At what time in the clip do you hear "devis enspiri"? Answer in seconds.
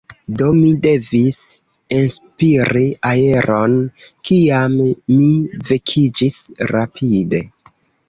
0.85-2.83